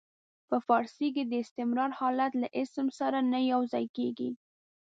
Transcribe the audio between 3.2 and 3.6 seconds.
نه